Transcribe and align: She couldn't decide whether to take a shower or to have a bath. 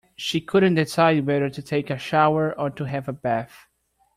She 0.15 0.41
couldn't 0.41 0.73
decide 0.73 1.27
whether 1.27 1.47
to 1.51 1.61
take 1.61 1.91
a 1.91 1.97
shower 1.99 2.59
or 2.59 2.71
to 2.71 2.85
have 2.85 3.07
a 3.07 3.13
bath. 3.13 3.67